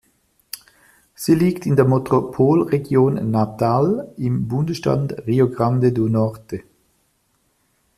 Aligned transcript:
Sie 1.13 1.35
liegt 1.35 1.67
in 1.67 1.75
der 1.75 1.85
Metropolregion 1.85 3.29
Natal 3.29 4.11
im 4.17 4.47
Bundesstaat 4.47 5.27
Rio 5.27 5.47
Grande 5.47 5.91
do 5.93 6.09
Norte. 6.09 6.61